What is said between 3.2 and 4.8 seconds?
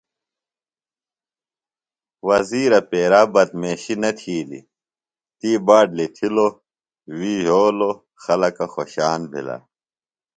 بدمیشی نہ تِھیلیۡ،